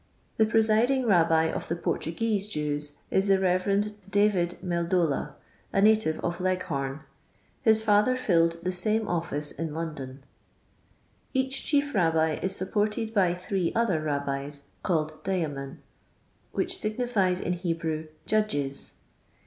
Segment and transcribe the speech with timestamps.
[0.37, 3.93] The presiding Rabbi of the Portuguese Jews is the Rev.
[4.09, 5.35] David Meldola,
[5.71, 7.01] a native of Leghorn;
[7.61, 10.23] his father filled the same ofiice in London.
[11.35, 15.77] Each chief Rabbi is supported by three other Rabbis^ called Dayamin,
[16.51, 18.95] which signifies in Hebrew 'Judges.'